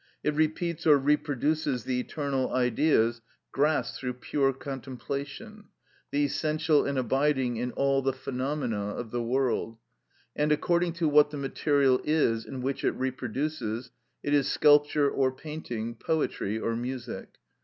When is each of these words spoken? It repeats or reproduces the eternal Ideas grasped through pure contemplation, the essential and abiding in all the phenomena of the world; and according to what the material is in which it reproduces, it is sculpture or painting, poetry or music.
It 0.23 0.33
repeats 0.33 0.87
or 0.87 0.97
reproduces 0.97 1.83
the 1.83 1.99
eternal 1.99 2.51
Ideas 2.55 3.21
grasped 3.51 3.99
through 3.99 4.13
pure 4.13 4.51
contemplation, 4.51 5.65
the 6.09 6.25
essential 6.25 6.85
and 6.87 6.97
abiding 6.97 7.57
in 7.57 7.71
all 7.73 8.01
the 8.01 8.11
phenomena 8.11 8.95
of 8.95 9.11
the 9.11 9.21
world; 9.21 9.77
and 10.35 10.51
according 10.51 10.93
to 10.93 11.07
what 11.07 11.29
the 11.29 11.37
material 11.37 12.01
is 12.03 12.45
in 12.45 12.63
which 12.63 12.83
it 12.83 12.93
reproduces, 12.93 13.91
it 14.23 14.33
is 14.33 14.47
sculpture 14.49 15.07
or 15.07 15.31
painting, 15.31 15.93
poetry 15.93 16.57
or 16.57 16.75
music. 16.75 17.35